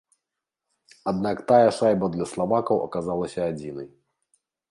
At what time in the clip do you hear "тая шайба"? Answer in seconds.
1.51-2.09